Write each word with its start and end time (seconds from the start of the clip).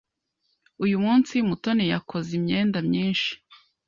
Uyu 0.83 0.97
munsi, 1.05 1.33
Mutoni 1.47 1.85
yakoze 1.93 2.29
imyenda 2.39 2.77
myinshi. 2.89 3.31